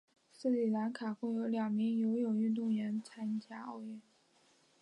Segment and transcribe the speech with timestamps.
[0.31, 4.01] 斯里兰卡共有两名游泳运动员参加奥运。